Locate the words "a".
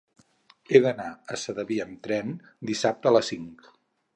1.35-1.39, 3.13-3.17